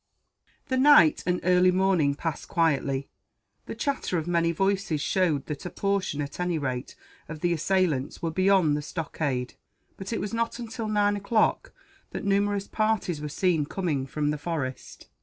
[0.69, 3.07] The night and early morning passed quietly.
[3.67, 6.95] The chatter of many voices showed that a portion, at any rate,
[7.29, 9.53] of the assailants were beyond the stockade;
[9.97, 11.71] but it was not until nine o'clock
[12.13, 15.07] that numerous parties were seen coming from the forest.